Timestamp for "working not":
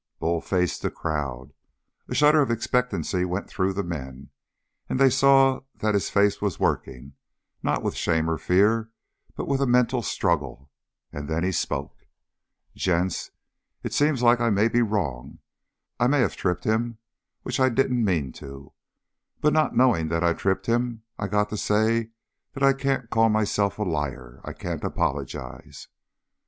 6.59-7.83